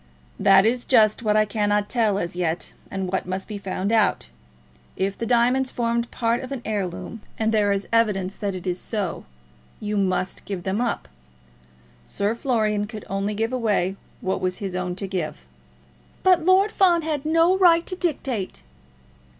"That 0.39 0.65
is 0.65 0.83
just 0.83 1.21
what 1.21 1.37
I 1.37 1.45
cannot 1.45 1.87
tell 1.87 2.17
as 2.17 2.35
yet, 2.35 2.73
and 2.89 3.11
what 3.11 3.27
must 3.27 3.47
be 3.47 3.59
found 3.59 3.91
out. 3.91 4.31
If 4.97 5.15
the 5.15 5.27
diamonds 5.27 5.69
formed 5.71 6.09
part 6.09 6.41
of 6.41 6.51
an 6.51 6.63
heirloom, 6.65 7.21
and 7.37 7.51
there 7.51 7.71
is 7.71 7.87
evidence 7.93 8.35
that 8.37 8.55
it 8.55 8.65
is 8.65 8.79
so, 8.79 9.25
you 9.79 9.97
must 9.97 10.45
give 10.45 10.63
them 10.63 10.81
up. 10.81 11.07
Sir 12.07 12.33
Florian 12.33 12.87
could 12.87 13.05
only 13.11 13.35
give 13.35 13.53
away 13.53 13.95
what 14.21 14.41
was 14.41 14.57
his 14.57 14.75
own 14.75 14.95
to 14.95 15.05
give." 15.07 15.45
"But 16.23 16.43
Lord 16.43 16.71
Fawn 16.71 17.03
had 17.03 17.23
no 17.23 17.55
right 17.55 17.85
to 17.85 17.95
dictate." 17.95 18.63